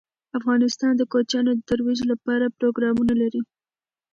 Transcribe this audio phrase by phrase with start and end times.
[0.39, 3.41] افغانستان د کوچیانو د ترویج لپاره پروګرامونه لري.